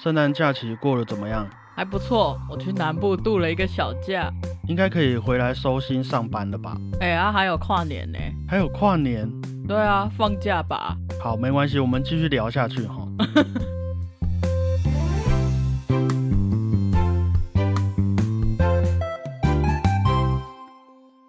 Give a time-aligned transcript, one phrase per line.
[0.00, 1.44] 圣诞假期过得怎么样？
[1.74, 4.32] 还不错，我去南部度了一个小假。
[4.68, 6.76] 应该可以回来收心上班了吧？
[7.00, 8.18] 哎呀，还有跨年呢。
[8.48, 9.28] 还有跨年？
[9.66, 10.96] 对啊，放假吧。
[11.20, 13.08] 好，没关系，我们继续聊下去哈。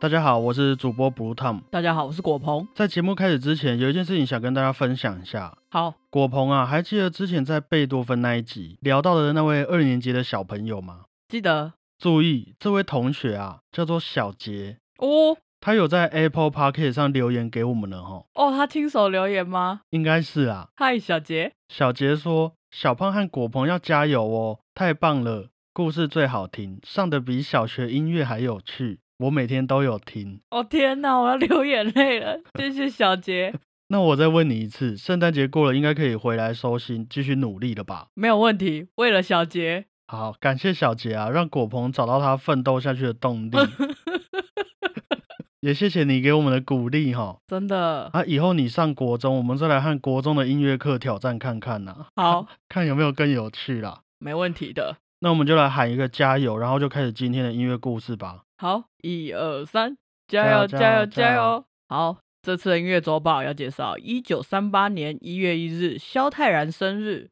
[0.10, 1.62] 大家好，我是主播 Blue Tom。
[1.70, 2.68] 大家好，我是果鹏。
[2.74, 5.56] 在节目开始之前，有一件事情想跟大家分享一下。
[5.70, 11.02] 好，果鹏啊，还记得之前在贝多芬那一集聊到的那位二年级的小朋友吗？
[11.28, 11.74] 记得。
[12.00, 15.38] 注意，这位同学啊，叫做小杰哦。
[15.62, 18.26] 他有在 Apple Park 上留言给我们了哦。
[18.34, 19.82] 哦，他亲手留言吗？
[19.92, 20.70] 应该是啊。
[20.76, 21.54] 嗨，小杰。
[21.68, 32.40] 小杰说：“小胖和果鹏要加油哦，太棒了，故事最好听，上的比小学音乐还有趣。”我每天都有听哦，天哪，我要流眼泪了。
[32.58, 33.54] 谢谢小杰。
[33.92, 38.08] 那我再问你一次，圣诞节过了，应该可以回来收心，继续努力了吧？
[38.14, 39.88] 没有问题，为了小杰。
[40.08, 43.58] 好，感谢小杰啊，让果鹏找到他奋斗下去的动力。
[45.60, 48.10] 也谢谢你给我们的鼓励哈，真的。
[48.14, 52.06] 啊，以后你上国中，我们再来和国中的音乐课挑战看看呐。
[52.16, 54.04] 好，看有没有更有趣啦。
[54.20, 54.96] 没问题的。
[55.20, 58.44] 那我们就来喊一个加油，然后就开始今天的音乐故事吧。
[58.62, 59.96] 好，一二三，
[60.28, 61.64] 加油加油加油！
[61.88, 67.30] 好，这次的音乐周报要介绍一九三八年一月一日萧泰然生日。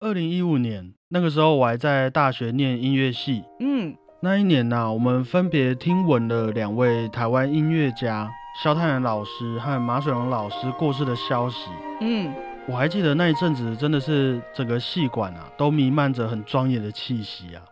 [0.00, 8.30] 二零一五年那个时候我还在大学念音乐系，嗯，那一年呢，我们分别听闻了两位台湾音乐家
[8.62, 11.70] 萧泰然老师和马水龙老师过世的消息。
[12.00, 12.32] 嗯，
[12.66, 17.62] 我还记得那一阵子真的是整个戏馆啊都弥漫着很庄严的气息啊，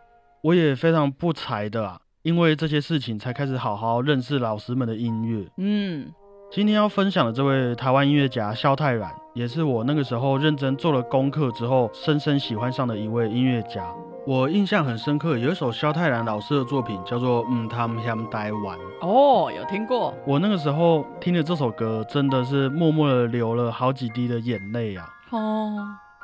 [0.43, 1.99] 我也非常不才的啊。
[2.23, 5.47] 因为这些事情，才开始好好认识老师们的音乐。
[5.57, 6.11] 嗯，
[6.51, 13.85] 今天要分享的这位台湾音乐家萧泰然，也是我那个时候认真做了功课之后，深深喜欢上的一位音乐家。
[14.27, 18.77] 我印象很深刻，有一首萧泰然老师的作品叫做《嗯，他们想台湾》。
[19.01, 20.13] 哦，有听过。
[20.27, 25.07] 我那个时候听了这首歌，真的是默默的流了好几滴的眼泪啊。
[25.29, 25.73] 哦，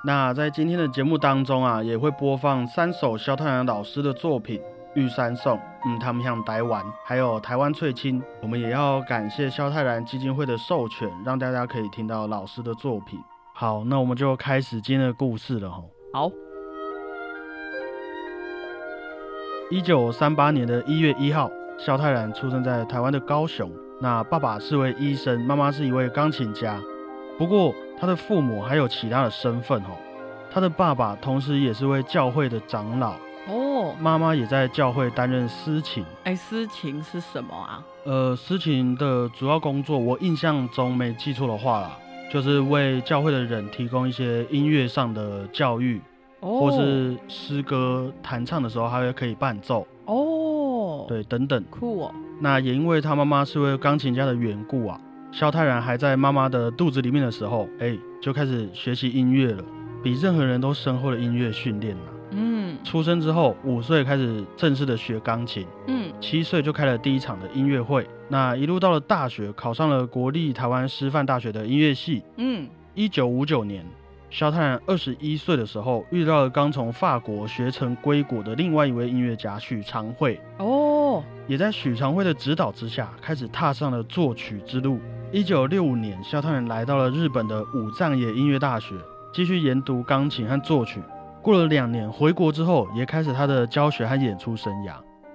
[0.03, 4.59] 那在今天的节目当中啊，也会播放三首萧泰然老师的作品。
[4.95, 13.19] 玉山颂，嗯，他们像台湾，还有台湾翠青，我们也要感谢萧泰然基金会的授权，让大家可以听到老师的作品。
[13.53, 15.83] 好，那我们就开始今天的故事了哈。
[16.13, 16.31] 好，
[19.69, 23.69] 一九三八年的一月一号，萧泰然出生在台湾的高雄。
[24.01, 26.79] 那爸爸是位医生，妈妈是一位钢琴家。
[27.37, 29.91] 不过他的父母还有其他的身份哦。
[30.51, 33.13] 他的爸爸同时也是位教会的长老。
[33.47, 36.03] 哦，妈妈也在教会担任司琴。
[36.23, 37.83] 哎，司琴是什么啊？
[38.03, 41.97] 呃，司琴的主要工作，我印象中没记错的话啦，
[42.31, 46.01] 就是为教会的人提供一些音乐上的教育，
[46.39, 49.85] 或是诗歌弹唱的时候，还会可以伴奏。
[50.05, 51.63] 哦，对，等等。
[51.69, 52.11] 酷哦。
[52.39, 54.99] 那也因为他妈妈是位钢琴家的缘故啊，
[55.31, 59.63] 萧泰然还在妈妈的肚子里面的时候，哎，就开始学习音乐了，
[60.03, 62.01] 比任何人都深厚的音乐训练了。
[62.07, 62.14] 嗯，
[62.85, 68.07] 出生之后五岁开始正式的学钢琴，嗯，七岁就开了第一场的音乐会。
[68.29, 72.23] 那一路到了大学，考上了国立台湾师范大学的音乐系。
[72.37, 73.83] 嗯，一九五九年，
[74.29, 80.39] 萧泰然二十一岁的时候，遇到了刚从法国学成归国的另外一位音乐家许长惠。
[80.59, 84.99] 哦，也在许长惠的指导之下，开始踏上了作曲之路。
[85.31, 88.95] 一九六五年，萧泰然来到了日本的武藏野音乐大学，
[89.33, 91.01] 继续研读钢琴和作曲。
[91.45, 94.93] 过了两年，回国之后也开始他的教学和演出生涯，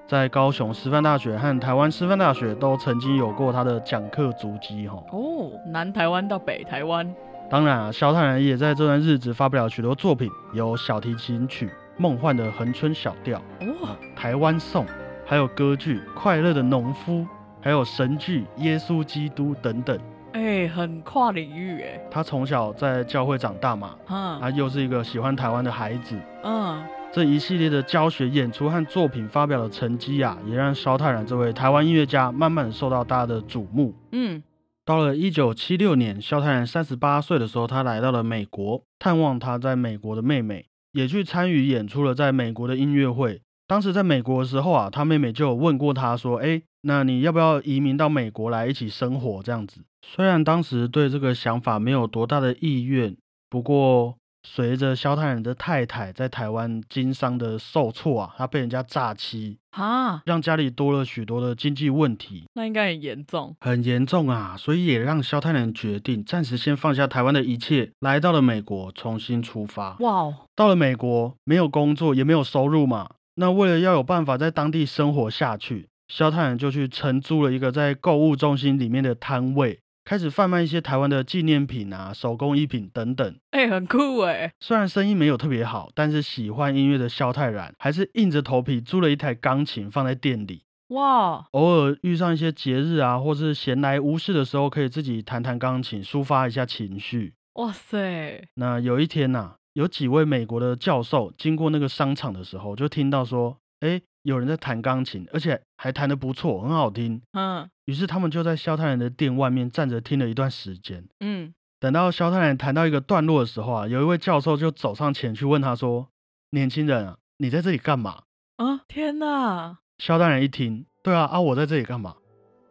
[0.08, 4.88] 在高雄师范大学和台湾师范大学都曾经有过他的讲课足迹。
[4.88, 7.08] 哈哦，南台湾到北台湾，
[7.48, 14.84] 当然啊，萧泰然也在这段日子发表了许多作品，有小提琴曲《梦幻的恒春小调》哦，台湾颂，
[15.24, 17.18] 还有歌剧《快乐的农夫》，
[17.60, 19.96] 还有神剧《耶稣基督》等等。
[20.32, 22.00] 哎，很跨领域哎。
[22.10, 26.82] 他从小在教会长大嘛，嗯，他又是一个喜欢台湾的孩子，嗯，
[27.12, 33.94] 这一系列的教学、演出和作品发表的成绩啊，也让萧泰然这位台湾音乐家慢慢受到大家的瞩目。
[34.12, 34.42] 嗯，
[34.84, 43.42] 到了一九七六年，萧泰然三十八岁的时候，他来到了美国探望他在美国的妹妹，也去参与演出了在美国的音乐会。
[43.66, 49.82] 当时在美国的时候啊，他妹妹就有问过他说：“哎，那你要不要移民到美国来一起生活？”这样子。
[50.02, 53.16] 虽然当时对这个想法没有多大的意愿，
[53.48, 69.96] 不过随着萧泰然的太太在台湾经商的受挫啊，他被人家诈欺啊，让家里多了许多的经济问题，那应该很严重，很严重啊，所以也让萧泰然决定暂时先放下台湾的一切，来到了美国重新出发。
[70.00, 79.78] 哇，到了美国没有工作也没有收入嘛，那为了要有办法在当地生活下去，萧泰然就去承租了一个在购物中心里面的摊位。
[80.10, 84.52] 开始贩卖一些台湾的纪念品啊、手工艺品等等，哎，很酷哎。
[84.58, 90.64] 虽然生意没有特别好，但是喜欢音乐的萧泰然还是硬着头皮租了一台钢琴放在店里。
[90.88, 97.34] 哇，偶尔遇上一些节日啊，或是闲来无事的时候，可以自己弹弹钢琴，抒发一下情绪。
[97.52, 98.48] 哇塞！
[98.54, 104.02] 那有一天呐，有几位美国的教授经过那个商场的时候，就听到说，哎。
[104.22, 107.20] 有人在弹钢琴，而且还弹得不错，很好听。
[107.32, 111.04] 嗯，于是他们就在萧泰然的店外面站着听了一段时间。
[111.20, 116.08] 嗯，等到萧泰然弹到一个段落的时候啊，有一位教授就走上前去问他说
[116.52, 118.22] ：“年轻人啊，你在这里干嘛？”
[118.56, 119.78] 啊，天哪！
[119.98, 122.14] 萧泰然一听，对啊，啊，我在这里干嘛？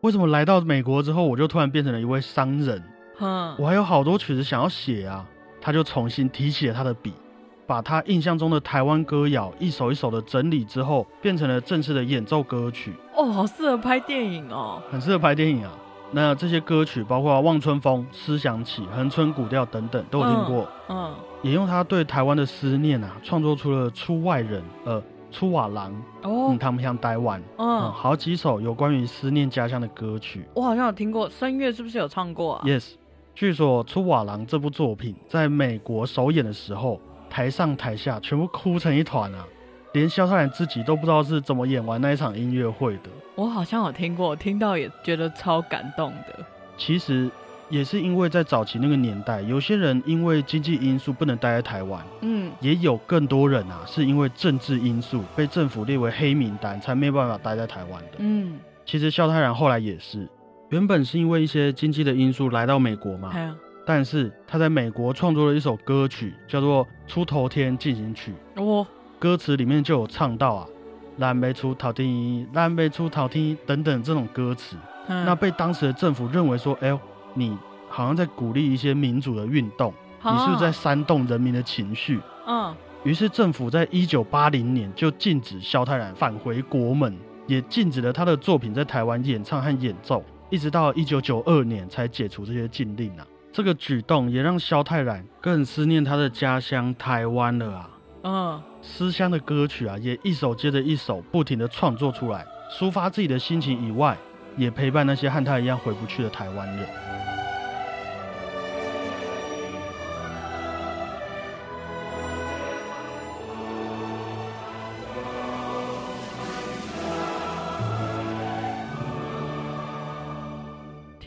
[0.02, 2.84] 为什么来到美国之后，我就突然变成了一位商人？
[3.18, 5.28] 哼，我还有好多曲子想要写啊！
[5.60, 7.14] 他就重新提起了他的笔。
[7.70, 12.96] 把他印象中的台湾歌谣一首一首的整理之后，变成了正式的演奏歌曲。
[13.16, 15.72] 哦，好适合拍电影哦，很适合拍电影啊。
[16.12, 20.68] 那这些歌曲包括《望春风》《思想起》《恒春古调》等等，都有听过。
[20.88, 21.14] 嗯，
[21.44, 25.00] 也用他对台湾的思念啊，创作出了《出外人》呃
[25.30, 25.94] 《出瓦郎》
[26.28, 30.44] 哦，他们像台湾嗯，好几首有关于思念家乡的歌曲。
[30.56, 32.94] 我好像有听过，声乐是不是有唱过啊？Yes，
[33.36, 37.00] 据说《出瓦郎》这部作品在美国首演的时候。
[37.30, 39.46] 台上台下全部哭成一团啊！
[39.94, 43.10] 连萧泰然自己都不知道是怎么演完那一场音乐会的。
[43.36, 46.46] 我好像有听过，听到也觉得超感动的。
[46.78, 47.30] 其实
[47.70, 58.18] 也是因为在早期那个年代，有些人因为经济因素不能待在台湾，嗯，也有更多人啊是因为政治因素被政府列为黑名单，才没有办法待在台湾的。
[58.20, 60.28] 嗯，其实萧泰然后来也是，
[60.70, 63.32] 原本是因为一些经济的因素来到美国嘛。
[63.90, 68.32] 但是他在美国创作了一首歌曲，叫做《出头天进行曲》。
[68.64, 68.86] 哦，
[69.18, 70.68] 歌词里面就有唱到啊
[71.18, 74.76] ，“蓝背出头天，蓝背出头天”等等这种歌词。
[75.08, 77.00] 那被当时的政府认为说，哎呦，
[77.34, 77.58] 你
[77.88, 79.92] 好像在鼓励一些民主的运动，
[80.24, 82.20] 你是不是在煽动人民的情绪？
[82.46, 82.72] 嗯。
[83.04, 93.26] 于是政府在一九八零年就禁止萧泰然返回国门，也禁止了他的作品在台湾演唱和演奏，一直到一九九二年才解除这些禁令啊。
[93.52, 97.90] 这个举动也让萧泰然更思念他的家乡台湾了啊！
[98.24, 104.18] 嗯，思乡的歌曲啊，也一首接着一首不停的创作出来，抒发自己的心情以外，
[104.56, 106.88] 也陪伴那些和他一样回不去的台湾人。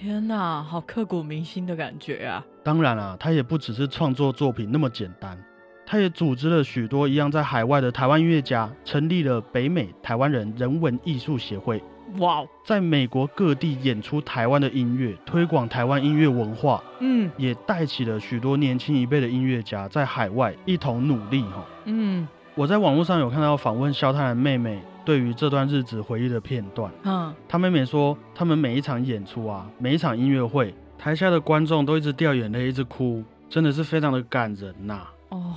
[0.03, 2.45] 天呐，好刻骨铭心的感觉啊！
[2.65, 5.39] 当然啊，他也不只是创作作品那么简单，
[5.87, 11.81] 他也组织了许多一样在海外的台湾音乐家，成立了北美台湾人人文艺术协会。
[12.19, 16.83] 哇，在美国各地演出台湾的音乐，推广台湾音乐文化。
[16.99, 21.43] 嗯，也带起了许多年轻一辈的音乐家在海外一同努力。
[21.43, 22.27] 哈，嗯，
[22.57, 24.83] 我在网络上有看到访问萧泰然妹妹。
[25.05, 35.07] 对于这段日子回忆的片段，嗯，他妹妹说，他们每一场演出啊，每一场音乐会，台下的观众都一直掉眼泪，一直哭，真的是非常的感人呐。
[35.31, 35.55] 哦，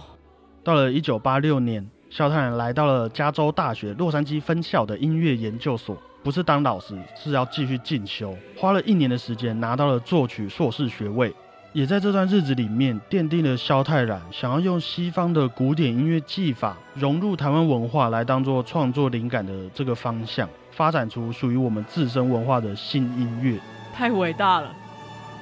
[0.63, 11.33] 到了一九八六年，肖泰然来到了加州大学洛杉矶分校的音乐研究所，不是当老师，是要继续进修，花了一年的时间拿到了作曲硕士学位。
[11.75, 23.59] 也在这段日子里面，奠定了萧泰然想要用西方的古典音乐技法融入台湾文化来当做创作灵感的这个方向，发展出属于我们自身文化的新音乐。
[23.93, 24.73] 太伟大了！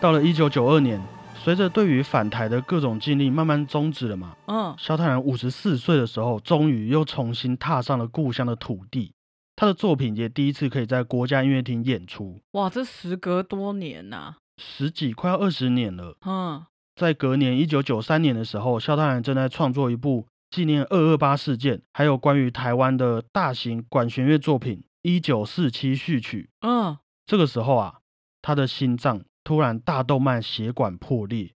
[0.02, 1.00] 到了一九九二年，
[1.36, 9.14] 随着对于反台的各种尽力慢慢终止了嘛，嗯，萧泰然五十四岁的时候，终于又重新踏上了故乡的土地，
[9.56, 12.42] 他的作品也第一次可以在国家音乐厅演出。
[12.54, 14.38] 哇，这时隔多年呐！
[14.58, 16.18] 十几快要二十年了。
[16.26, 26.50] 嗯，在隔年一九九三年的时候，萧泰然正在创作一部纪念二二八事件，还有关于台湾的大型管弦乐作品《一九四七序曲》。
[26.68, 27.96] 嗯，这个时候啊，
[28.42, 31.54] 他的心脏突然大动脉血管破裂，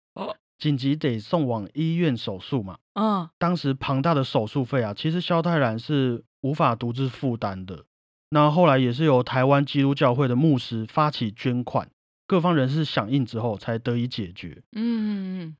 [0.57, 2.77] 紧急得送往医院手术嘛。
[2.93, 7.83] 嗯，当时庞大的手术费啊，其实萧泰然是无法独自负担的。
[8.29, 11.89] 那后来也是由台湾基督教会的牧师发起捐款。
[12.27, 14.61] 各方人士响应之后，才得以解决。
[14.71, 15.57] 嗯嗯嗯。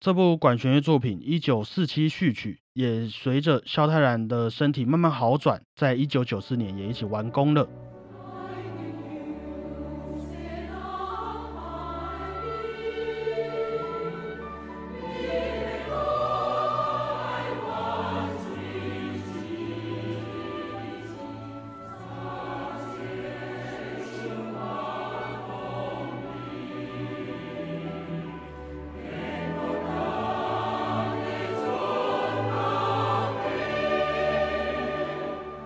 [0.00, 7.68] 这部管弦乐作品《一九四七序曲》也随着萧泰然的身体慢慢好转，在一九九四年也一起完工了。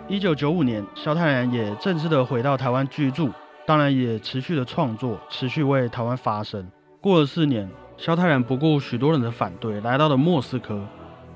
[0.08, 3.28] 一九九五年，萧泰然也正式的回到台湾居住，
[3.66, 6.64] 当然也持续的创作，持续为台湾发声。
[7.00, 10.80] 过了四年，萧泰然不顾许多人的反对，来到了莫斯科，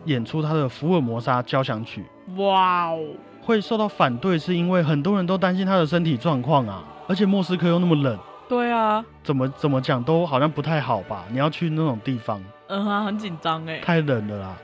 [0.05, 2.05] 演出他的《福尔摩沙交响曲》。
[2.41, 3.00] 哇哦！
[3.43, 8.17] 会受到反对，是因为很多人都担心他的身体状况啊，而且莫斯科又那么冷。
[8.49, 11.25] 对啊，怎么怎么讲都好像不太好吧？
[11.33, 14.57] 你要去那种地方，嗯啊，很紧张哎，太冷了啦。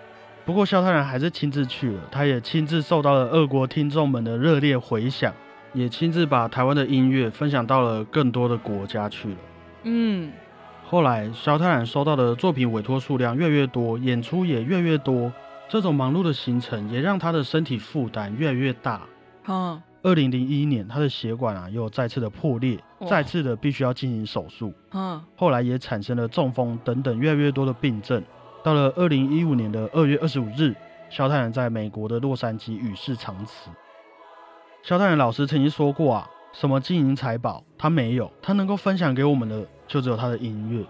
[0.47, 5.35] 不过萧泰然还是亲自去了，他也亲自受到了俄国听众们的热烈回响，
[5.73, 9.37] 也亲自把台湾的音乐分享到了更多的国家去了。
[9.83, 10.31] 嗯，
[10.85, 15.33] 后来萧泰然收到的作品委托数量越来越多，演出也越来越多，
[15.69, 19.03] 这种忙碌的行程也让他的身体负担越来越大。
[19.49, 24.73] 嗯，二零零一年他的血管啊又再次的破裂，再次的必须要进行手术。
[24.93, 28.23] 嗯，后来也产生了中风等等越来越多的病症。
[28.66, 30.75] 到了二零一五年的二月二十五日，
[31.08, 33.70] 萧泰然在美国的洛杉矶与世长辞。
[34.82, 40.85] 萧泰然老师曾经说过啊，什么金银财宝他没有，他能够分享给我们的就只有他的音乐。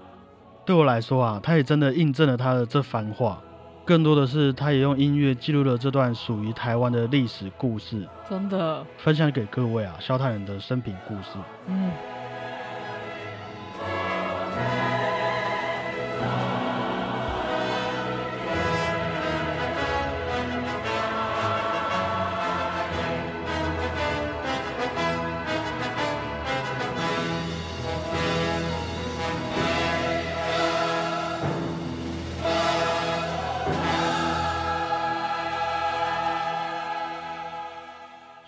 [0.64, 3.38] 对我来说啊，他也真的印证了他的这番话。
[3.85, 8.09] 更多的是，他也用音乐记录了这段属于台湾的历史故事。
[8.26, 11.33] 真的，分享给各位啊，萧泰然的生平故事。
[11.66, 11.90] 嗯。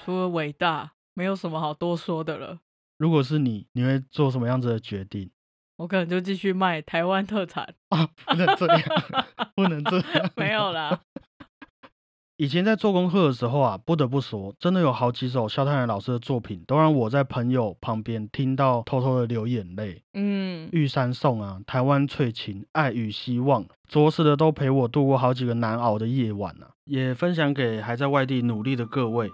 [0.09, 2.61] 除了伟大，没有什么好多说的了。
[2.97, 5.31] 如果是你，你会做什么样子的决定？
[5.77, 8.09] 我可能就继续卖台湾特产啊！
[8.25, 8.83] 不能这样，
[9.55, 10.31] 不能这样。
[10.35, 10.99] 没有啦。
[12.38, 20.03] 以前在做功课的时候啊，不得不说，真的有好几首萧泰然老师的作品，都让我在朋友旁边听到，偷偷的流眼泪。
[20.15, 26.71] 嗯，《玉山颂》啊，《台湾翠琴》，《爱与希望》，着实的都陪我度过好几个难熬的夜晚啊。
[26.87, 29.31] 也分享给还在外地努力的各位。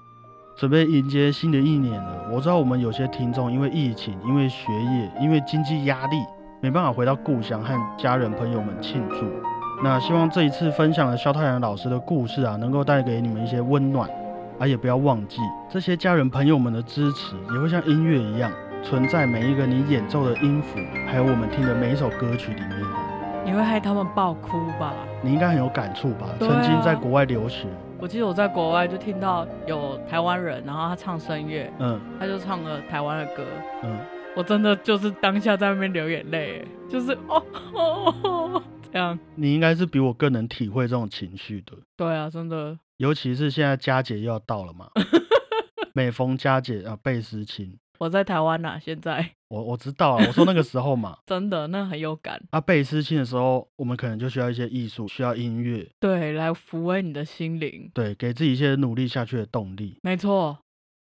[0.56, 2.28] 准备迎接新的一年了。
[2.32, 6.16] 我知道我们有些听众因为疫情、因为学业、因为经济压力，
[6.60, 9.26] 没办法回到故乡和家人朋友们庆祝。
[9.82, 14.08] 那希望这一次分享了肖太阳老师的故事啊，能够带给你们一些温暖。
[14.56, 18.52] 啊，也不要忘记这些家人朋友们的支持，也会像音乐一样
[18.84, 22.78] 存在每一个你演奏的音符，还有我们听的每一首歌曲里面。
[23.44, 24.94] 你会害他们爆哭吧？
[25.20, 26.28] 你应该很有感触吧？
[26.38, 27.66] 曾经在国外留学。
[28.00, 33.44] 我记得我在国外就听到有台湾人，然后他唱声乐，嗯，他就唱了台湾的歌，
[33.82, 33.98] 嗯，
[34.36, 39.18] 我真的就是当下在那边流眼泪，就是哦哦这样。
[39.36, 41.72] 你应该是比我更能体会这种情绪的。
[41.96, 44.90] 对啊，真的，尤其是现在佳节又要到了嘛，
[45.94, 47.78] 每逢佳节啊倍思亲。
[47.98, 52.42] 我在台湾呐，现在我我知道啊，我说那个时候嘛， 真的那很有感。
[52.50, 59.98] 啊，贝斯亲的时候，我们可能就需要一些艺术，需要音乐，对，来抚慰你的心灵，对，给自己一些努力下去的动力。
[60.02, 60.58] 没错。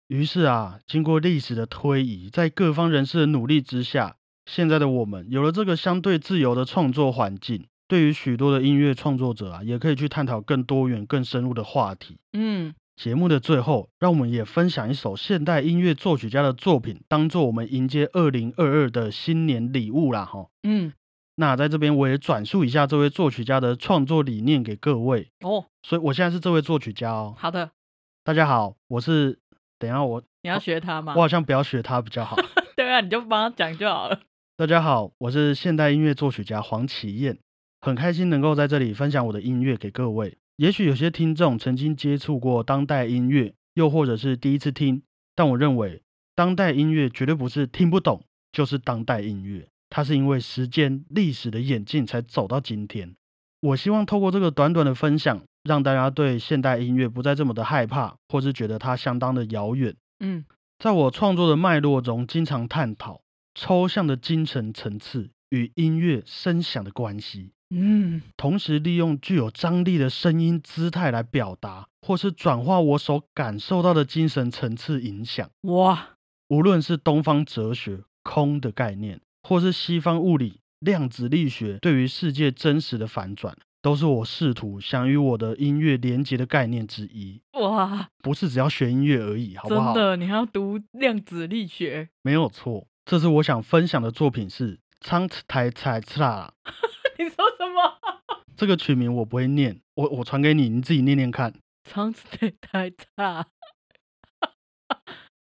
[0.09, 12.19] 于是啊，经过历史的推移，在各方人士的努力之下，现在的我们有了这个相对自由的创作环境，对于许多的音乐创作者啊，也可以去探讨更多元、更深入的话题。
[12.33, 12.75] 嗯。
[12.97, 20.25] 节目的最后，让我们也分享一首现代音乐作曲家的作品，当做我们迎接二零二二的新年礼物啦！
[20.25, 20.93] 哈，嗯，
[21.37, 25.67] 那在这边我也转述一下这位作曲家的创作理念给各位哦。
[25.83, 27.35] 所以我现在是这位作曲家哦。
[27.37, 27.71] 好的，
[28.23, 29.39] 大家好，我是。
[29.77, 31.13] 等下我你要学他吗？
[31.15, 32.37] 我好像不要学他比较好。
[32.77, 34.21] 对啊，你就帮他讲就好了。
[34.57, 37.37] 大家好，我是现代音乐作曲家黄启燕，
[37.81, 40.39] 很开心能够在这里分享我的音乐给各位。
[40.57, 45.03] 也许有些听众曾经接触过当代音乐，又或者是第一次听，
[45.35, 46.03] 但我认为
[46.35, 49.67] 当代音乐绝对不是听不懂，就是当代音乐。
[49.91, 53.15] 它是因为时间、历史的演进才走到今天。
[53.61, 59.97] 我希望透过这个短短的分享，让大家对现代音乐不再这么的害怕，或是觉得它相当的遥远。
[60.21, 60.45] 嗯，
[60.79, 63.23] 在我创作的脉络中，经常探讨
[63.55, 67.54] 抽象的精神层次与音乐声响的关系。
[67.71, 75.51] 嗯，同时利用具有张力的声音姿态来表达，或是转化我所感受到的精神层次影响。
[75.63, 76.11] 哇，
[76.49, 87.41] 无论是东方哲学空的概念，或是西方物理量子力学对于世界真实的反转，都是我试图想与我的音乐连接的概念之一。
[87.55, 89.95] 哇，不是只要学音乐而已，好不好？
[89.95, 92.11] 真的，你还要读量子力学？
[92.23, 92.87] 没有错。
[93.05, 96.53] 这次我想分享的作品是《苍台彩啦》。
[97.19, 97.99] 你说什么？
[98.57, 101.53] 这个曲名我不会念，我我传给你，你自己念念看。
[101.89, 103.47] 苍台彩啦，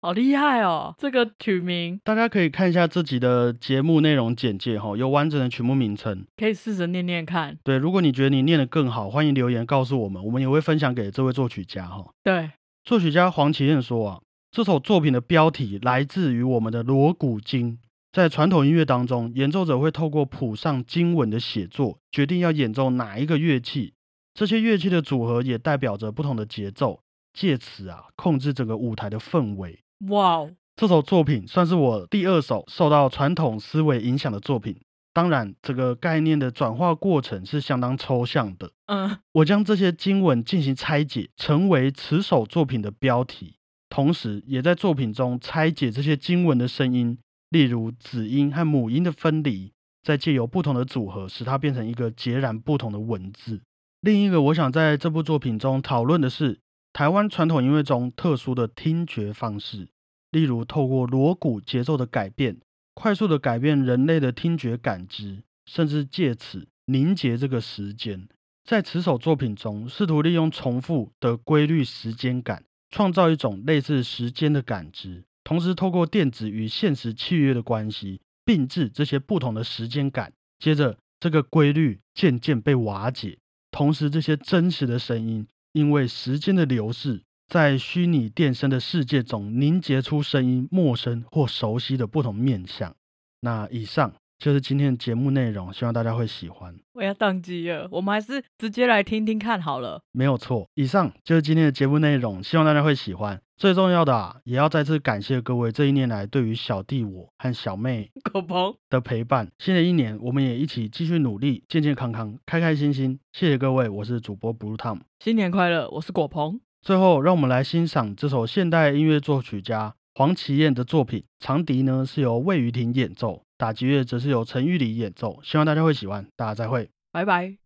[0.00, 0.94] 好厉害哦！
[0.98, 7.56] 这个曲名，大家可以看一下自己的节目内容简介哈，有完整的曲目名称，可以试着念念看。
[7.62, 12.04] 对，如果你觉得你念得更好，欢迎留言告诉我们，我们也会分享给这位作曲家哈。
[12.22, 12.50] 对，
[12.84, 14.20] 作曲家黄启燕说啊。
[14.50, 17.80] 这首作品的标题来自于我们的锣鼓经。
[18.14, 23.94] 在传统音乐当中，演奏者会透过谱上经文的写作，决定要演奏哪一个乐器。
[24.32, 27.00] 这些乐器的组合也代表着不同的节奏，
[27.32, 29.80] 借此啊控制整个舞台的氛围。
[30.10, 34.80] 哇哦，这首作品算是我第二首受到传统思维影响的作品。
[35.12, 38.70] 当然，这个概念的转化过程是相当抽象的。
[38.86, 43.56] 嗯，我将这些经文进行拆解，成为此首作品的标题。
[43.88, 47.16] 同时，也在作品中拆解这些经文的声音，
[47.54, 49.70] 例如子音和母音的分离，
[50.02, 53.60] 再借由不同的组合，使它变成一个截然不同的文字。
[54.00, 56.58] 另一个，我想在这部作品中讨论的是
[56.92, 59.86] 台湾传统音乐中特殊的听觉方式，
[60.32, 62.56] 例如透过锣鼓节奏的改变，
[62.92, 68.26] 快速的改变人类的听觉感知，甚至借此凝结这个时间。
[68.64, 72.64] 在此首作品中，试图利用重复的规律时间感。
[72.90, 80.32] 创造一种类似时间的感知，同时透过电子与现实契约的关系，并置这些不同的时间感。
[80.58, 83.38] 接着，这个规律渐渐被瓦解，
[83.70, 92.96] 同时这些真实的声音因为时间的流逝，在虚拟电声的世界中凝结出声音陌生或熟悉的不同面相。
[93.40, 94.14] 那以上。
[94.44, 96.76] 就是今天的节目内容，希望大家会喜欢。
[96.92, 100.02] 我要宕机了，我们还是直接来听听看好了。
[100.12, 103.40] 没有错，以上就是今天的节目内容，希望大家会喜欢。
[103.56, 109.50] 最重要的啊，也要再次感谢各位这一年来对于小弟我和小妹 狗鹏的陪伴。
[109.58, 113.18] 新的一年，我们也一起继续努力，健健康康，开开心心。
[113.32, 116.60] 谢谢各位，我是主播 Blue Tom，新年快乐，我是果鹏。
[116.82, 121.24] 最后，让我们来欣赏这首现代音乐作曲家黄绮燕的作品。
[121.38, 123.43] 长笛呢是由魏雨婷演奏。
[123.64, 126.26] 打击乐则是由陈玉礼演奏，希望大家会喜欢。
[126.36, 127.63] 大家再会，拜拜。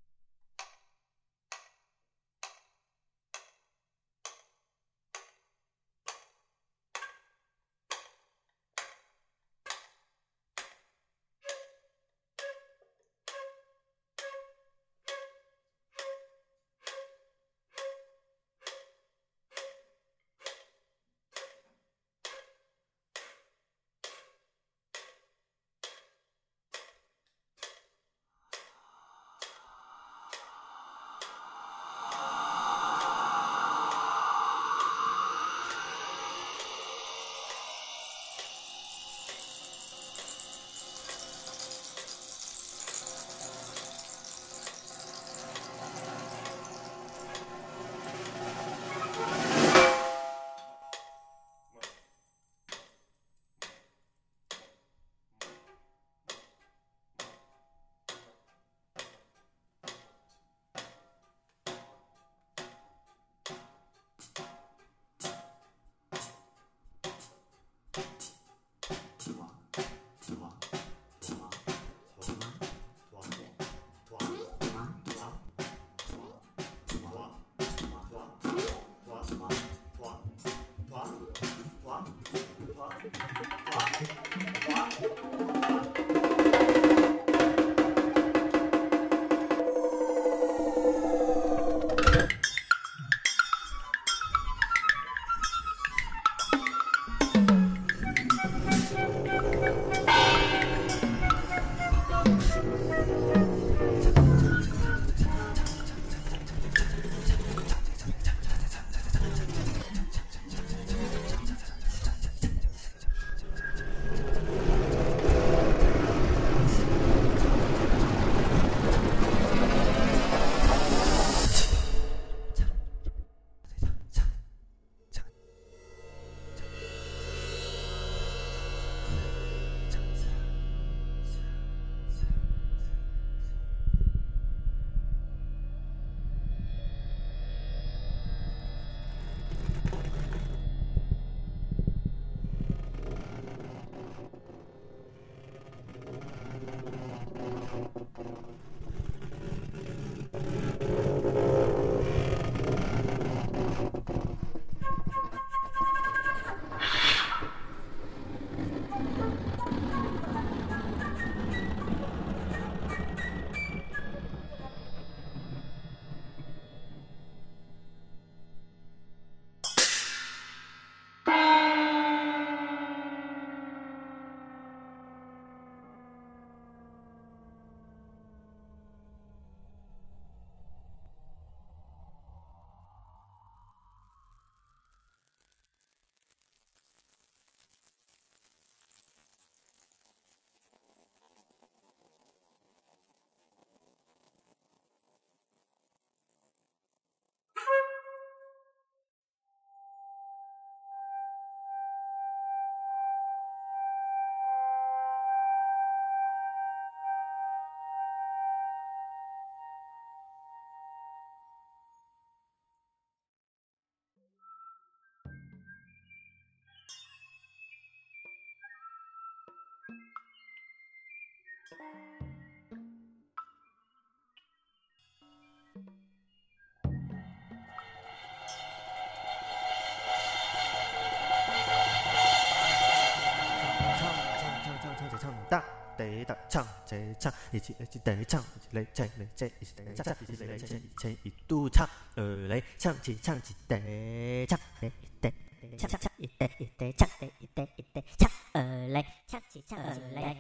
[237.19, 245.33] 唱，一起一起来唱，一起来唱来唱，一起来唱，一起来唱，一唱一度唱，二来唱起唱起得唱，得得
[245.77, 250.37] 唱唱唱一得一得恰，得一得一得恰而来恰起唱起来，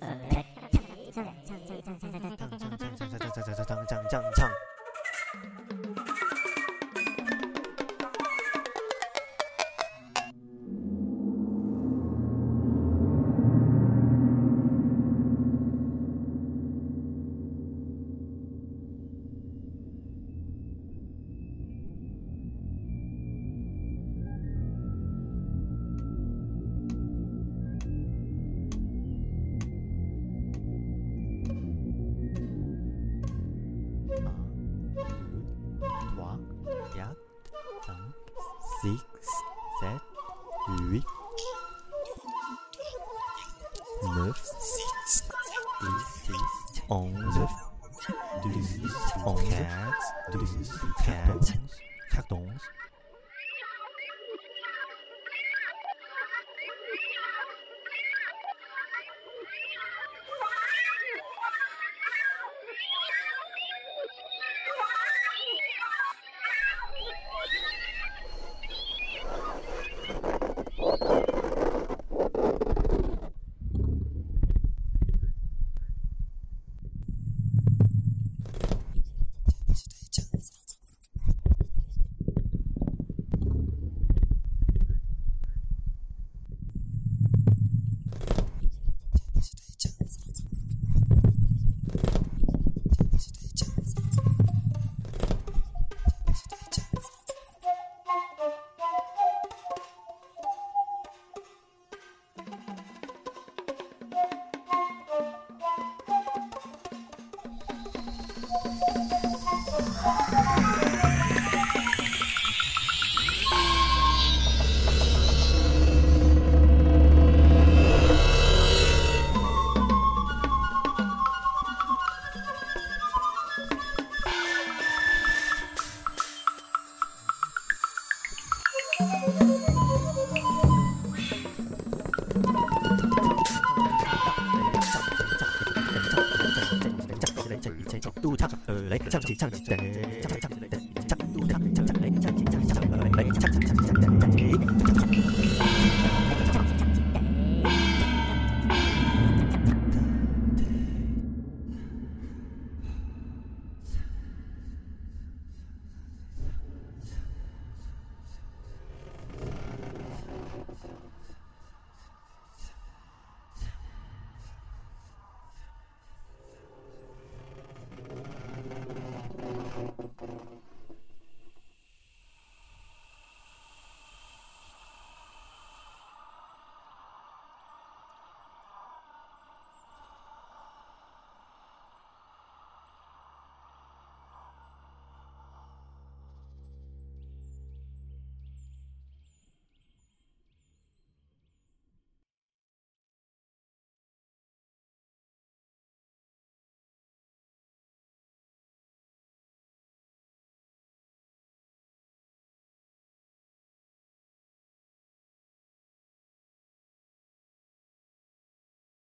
[0.00, 0.57] 二来唱唱